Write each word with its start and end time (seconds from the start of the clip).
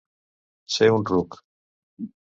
Ser 0.77 0.89
un 0.95 1.07
ruc. 1.13 1.41